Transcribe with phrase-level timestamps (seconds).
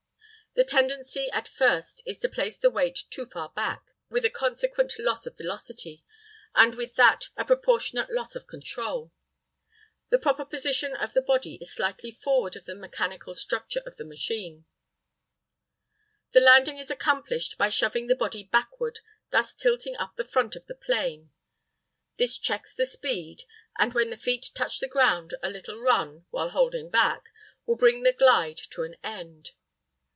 [0.53, 4.99] The tendency at first is to place the weight too far back, with a consequent
[4.99, 6.03] loss of velocity,
[6.53, 9.13] and with that a proportionate loss of control.
[10.09, 14.03] The proper position of the body is slightly forward of the mechanical centre of the
[14.03, 14.65] machine.
[16.33, 18.99] The landing is accomplished by shoving the body backward,
[19.29, 21.31] thus tilting up the front of the plane.
[22.17, 23.43] This checks the speed,
[23.77, 27.23] and when the feet touch the ground a little run, while holding back,
[27.65, 29.51] will bring the glide to an end.